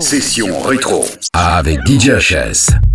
Session 0.00 0.60
rétro 0.62 1.04
avec 1.34 1.80
DJ 1.86 2.10
HS. 2.10 2.87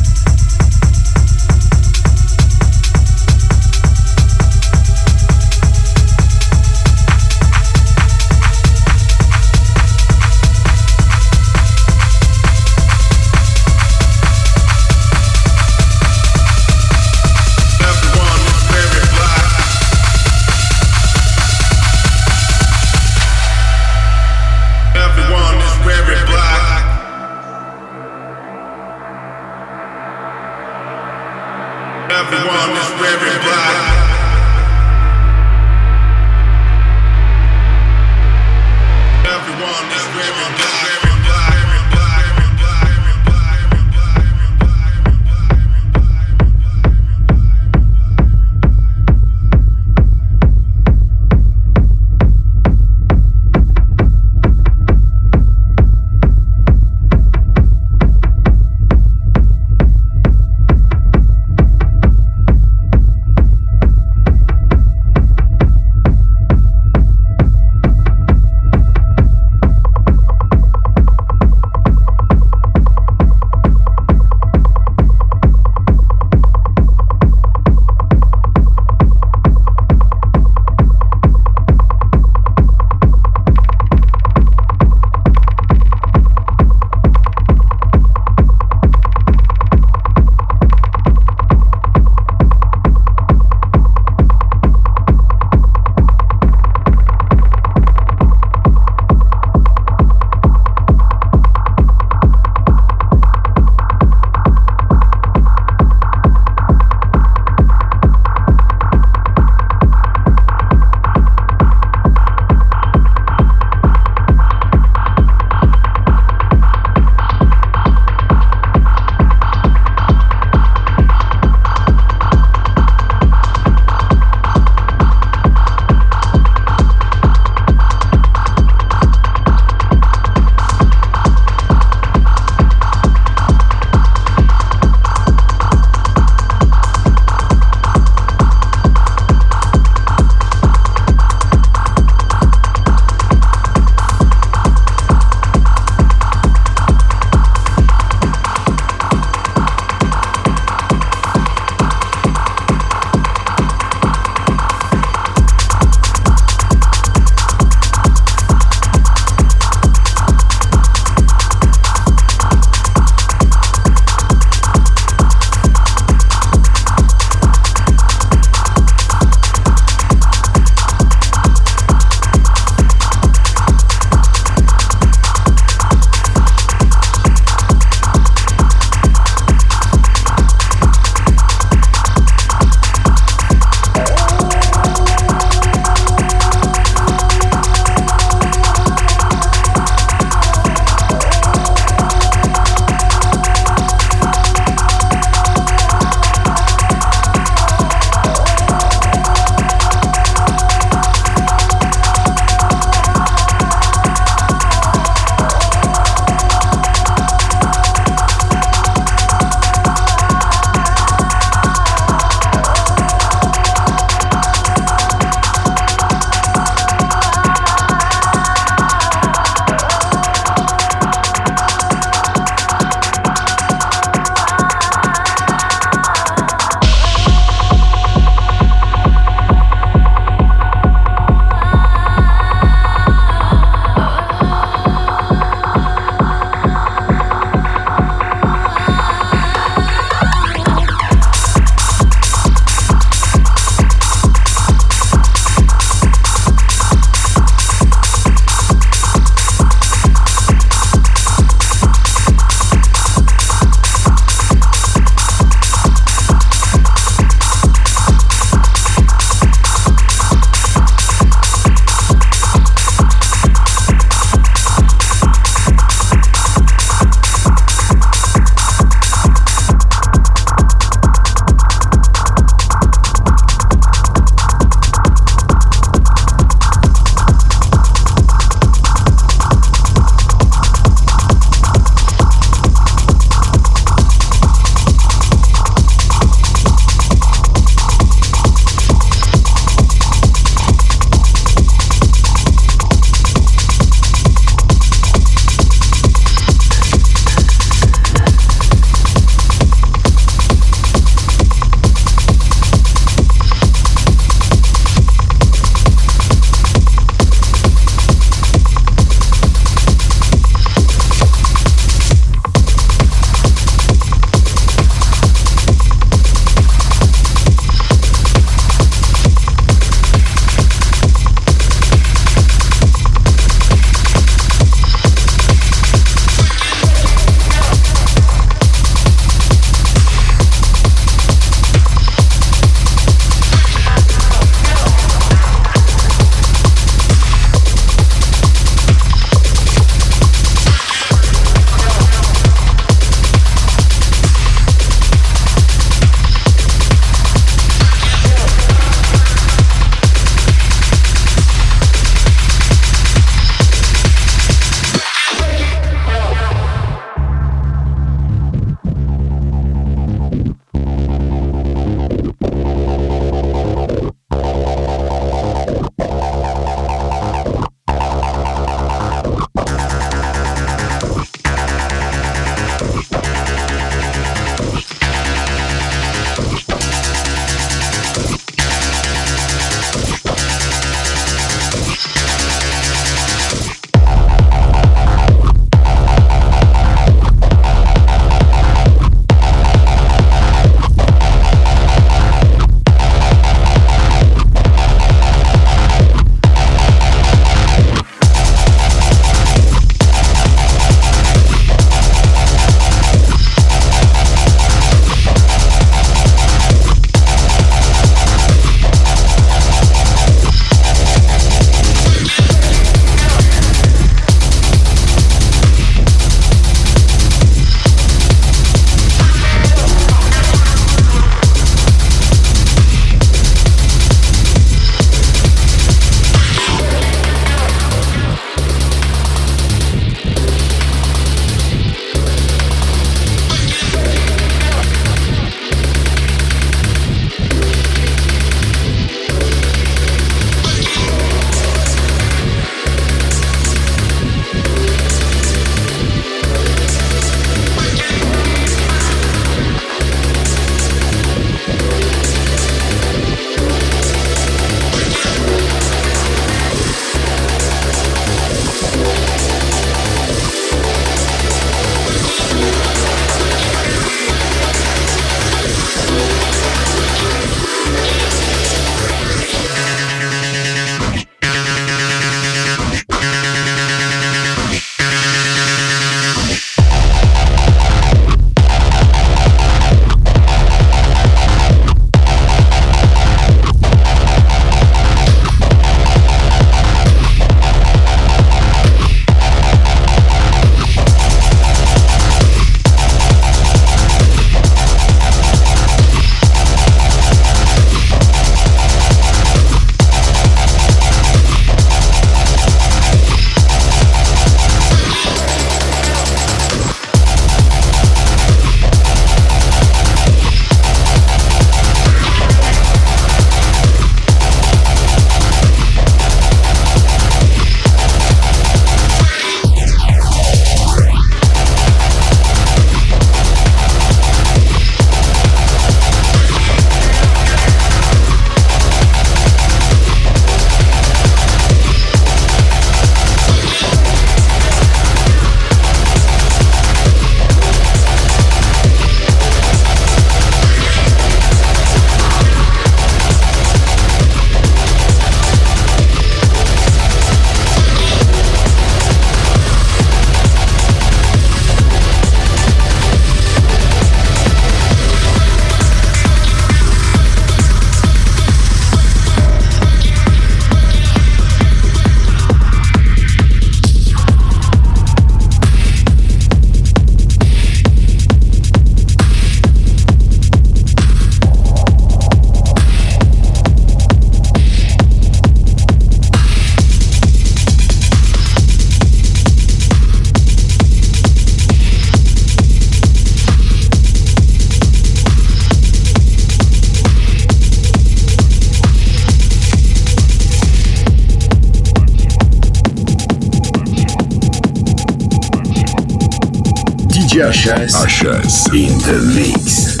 HS. 597.93 598.73
In 598.73 598.97
the 598.99 599.19
mix. 599.35 600.00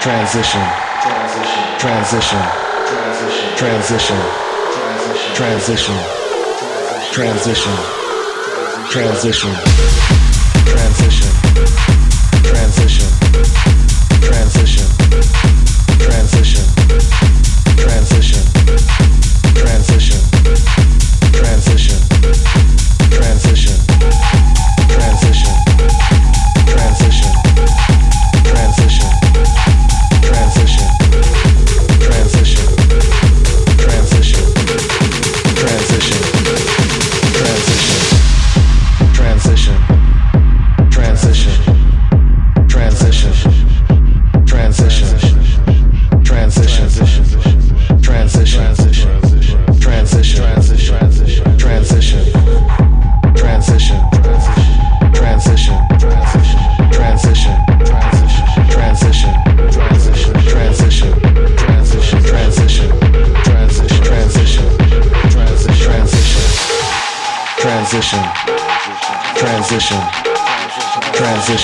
transition. 0.00 0.62
Transition. 1.78 2.40
Transition. 3.56 3.56
Transition. 3.56 4.18
Transition. 5.34 5.96
Transition. 7.12 7.74
Transition. 8.90 9.52
transition 10.68 11.67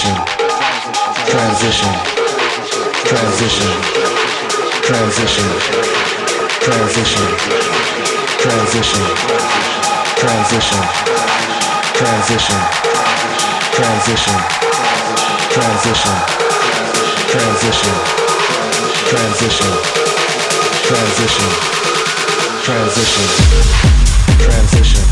transition, 0.05 1.89
transition, 3.01 3.65
transition, 4.85 5.49
transition, 5.49 5.49
transition, 6.61 7.27
transition, 8.37 9.05
transition, 10.13 10.83
transition, 11.95 12.61
transition, 13.73 14.39
transition, 15.55 16.17
transition, 17.31 17.97
transition, 19.09 19.75
transition, 20.85 21.51
transition, 22.63 23.27
transition. 24.39 25.04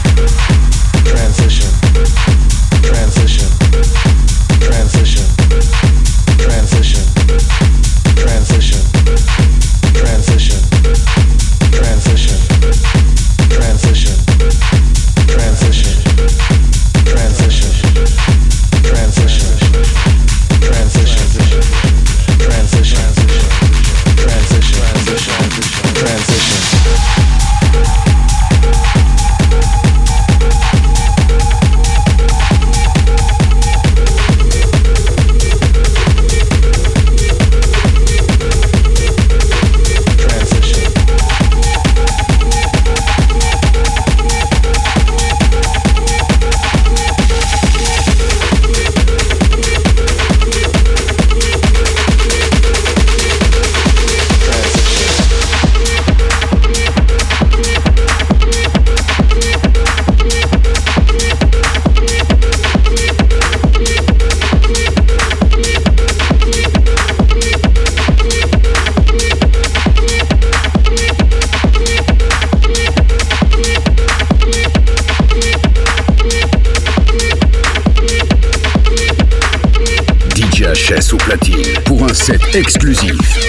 exclusif. 82.55 83.42